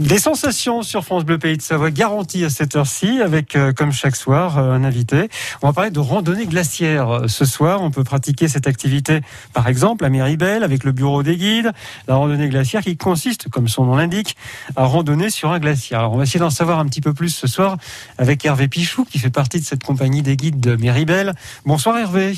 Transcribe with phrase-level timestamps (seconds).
[0.00, 3.92] Des sensations sur France Bleu Pays de Savoie garanties à cette heure-ci avec, euh, comme
[3.92, 5.28] chaque soir, euh, un invité.
[5.60, 7.10] On va parler de randonnée glaciaire.
[7.10, 9.20] Euh, Ce soir, on peut pratiquer cette activité,
[9.52, 11.72] par exemple, à Méribel avec le bureau des guides.
[12.08, 14.36] La randonnée glaciaire qui consiste, comme son nom l'indique,
[14.74, 15.96] à randonner sur un glacier.
[15.96, 17.76] Alors, on va essayer d'en savoir un petit peu plus ce soir
[18.16, 21.34] avec Hervé Pichou qui fait partie de cette compagnie des guides de Méribel.
[21.66, 22.34] Bonsoir Hervé.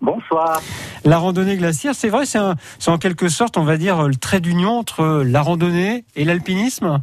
[0.00, 0.60] Bonsoir.
[1.04, 4.78] La randonnée glaciaire, c'est vrai, c'est en quelque sorte, on va dire, le trait d'union
[4.78, 7.02] entre la randonnée et l'alpinisme?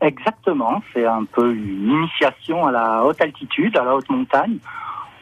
[0.00, 4.58] Exactement, c'est un peu une initiation à la haute altitude, à la haute montagne.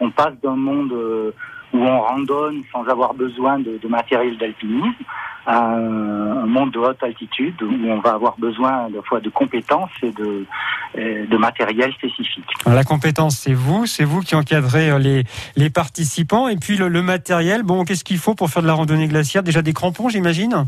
[0.00, 1.32] On passe d'un monde euh,
[1.72, 5.04] où on randonne sans avoir besoin de, de matériel d'alpinisme
[5.46, 9.30] à un, monde de haute altitude où on va avoir besoin à la fois de
[9.30, 10.46] compétences et de,
[10.94, 12.44] de matériel spécifique.
[12.64, 15.24] Alors, La compétence, c'est vous, c'est vous qui encadrez euh, les,
[15.56, 16.48] les participants.
[16.48, 19.42] Et puis le, le matériel, bon, qu'est-ce qu'il faut pour faire de la randonnée glaciaire?
[19.42, 20.66] Déjà des crampons, j'imagine?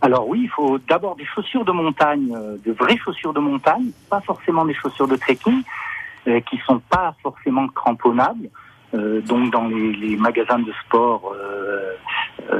[0.00, 3.90] Alors oui, il faut d'abord des chaussures de montagne, euh, de vraies chaussures de montagne,
[4.10, 5.62] pas forcément des chaussures de trekking,
[6.28, 8.48] euh, qui sont pas forcément cramponnables.
[8.94, 11.53] Euh, donc dans les, les magasins de sport euh,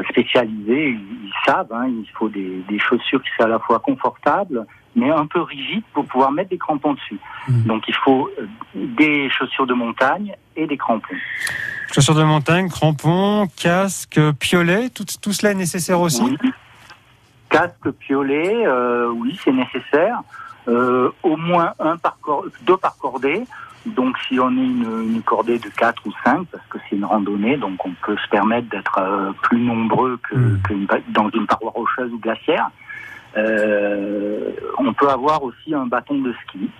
[0.08, 3.78] spécialisés, ils, ils savent, hein, il faut des, des chaussures qui soient à la fois
[3.78, 7.18] confortables, mais un peu rigides pour pouvoir mettre des crampons dessus.
[7.48, 7.62] Mhm.
[7.64, 11.14] Donc il faut euh, des chaussures de montagne et des crampons.
[11.92, 16.22] Chaussures de montagne, crampons, casque, piolet, tout, tout cela est nécessaire aussi?
[16.22, 16.52] Oui.
[17.50, 20.20] Casque piolet, euh, oui, c'est nécessaire.
[20.66, 22.16] Euh, au moins un par
[22.62, 23.44] deux par cordée.
[23.84, 26.63] Donc si on est une, une cordée de 4 ou 5, parce que
[26.94, 30.60] c'est une randonnée, donc on peut se permettre d'être euh, plus nombreux que, Mm.
[30.62, 32.70] que une pa- dans une paroi rocheuse ou glaciaire.
[33.36, 36.70] Euh, on peut avoir aussi un bâton de ski.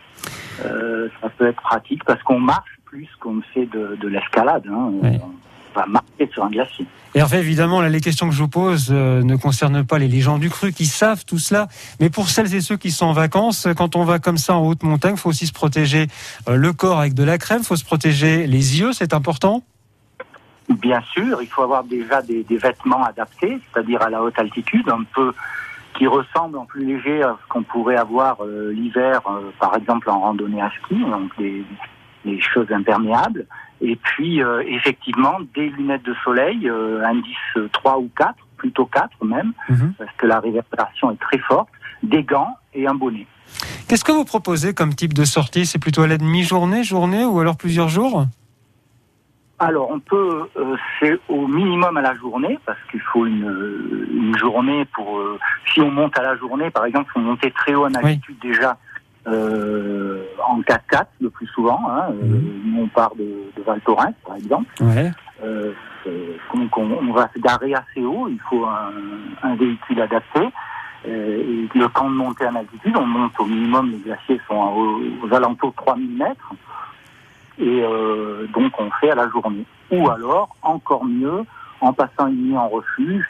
[0.65, 4.65] Euh, ça peut être pratique parce qu'on marche plus qu'on ne fait de, de l'escalade.
[4.71, 4.91] Hein.
[5.03, 5.19] Oui.
[5.77, 6.87] On va marcher sur un glacier.
[7.17, 10.21] Hervé, évidemment, là, les questions que je vous pose euh, ne concernent pas les, les
[10.21, 11.67] gens du cru qui savent tout cela.
[11.99, 14.65] Mais pour celles et ceux qui sont en vacances, quand on va comme ça en
[14.65, 16.07] haute montagne, il faut aussi se protéger
[16.49, 19.65] le corps avec de la crème, il faut se protéger les yeux, c'est important
[20.81, 24.89] Bien sûr, il faut avoir déjà des, des vêtements adaptés, c'est-à-dire à la haute altitude,
[24.89, 25.33] un peu
[25.97, 30.11] qui ressemblent en plus léger à ce qu'on pourrait avoir euh, l'hiver, euh, par exemple
[30.11, 31.65] en randonnée à ski, donc des,
[32.25, 33.47] des choses imperméables.
[33.81, 36.69] Et puis, euh, effectivement, des lunettes de soleil,
[37.05, 39.95] indice 3 ou 4, plutôt 4 même, Mhm.
[39.99, 41.69] parce que la réverbération est très forte,
[42.03, 43.27] des gants et un bonnet.
[43.89, 45.67] Qu'est-ce que vous proposez comme type de sortie?
[45.67, 48.25] C'est plutôt à la demi-journée, journée ou alors plusieurs jours?
[49.67, 54.37] Alors, on peut, euh, c'est au minimum à la journée, parce qu'il faut une, une
[54.39, 55.19] journée pour.
[55.19, 55.39] euh,
[55.73, 58.77] si on monte à la journée, par exemple, faut monter très haut en altitude déjà
[59.27, 61.81] euh, en 4x4 le plus souvent.
[61.91, 62.79] Hein, euh, Mhm.
[62.81, 63.25] on part de,
[63.57, 64.67] de Val Thorens, par exemple.
[64.81, 65.11] Ouais.
[65.43, 65.73] Euh,
[66.07, 68.29] euh, donc, on, on va se garer assez haut.
[68.29, 68.93] Il faut un,
[69.49, 70.41] un véhicule adapté.
[71.07, 74.55] Euh, et le camp de montée en altitude, on monte au minimum, les glaciers sont
[74.55, 76.53] aux, aux alentours de 3000 mètres.
[77.59, 79.65] Et euh, donc on fait à la journée.
[79.91, 81.45] Ou alors, encore mieux,
[81.81, 83.25] en passant une nuit en refuge,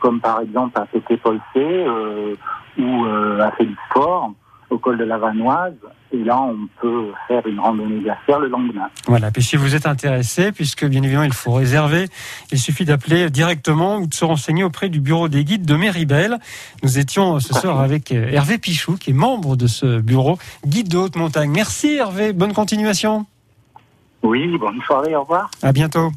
[0.00, 2.34] comme par exemple à Pété Polcé euh,
[2.78, 4.32] ou euh, à Félix-Fort,
[4.70, 5.74] au col de la Vanoise.
[6.12, 8.88] Et là, on peut faire une randonnée glaciaire le lendemain.
[9.06, 12.06] Voilà, puis si vous êtes intéressé, puisque bien évidemment il faut réserver,
[12.50, 16.38] il suffit d'appeler directement ou de se renseigner auprès du bureau des guides de Méribel.
[16.82, 20.88] Nous étions ce soir avec euh, Hervé Pichou, qui est membre de ce bureau, guide
[20.88, 21.50] de haute montagne.
[21.50, 23.26] Merci Hervé, bonne continuation.
[24.22, 25.50] Oui, bonne soirée, au revoir.
[25.62, 26.10] À bientôt.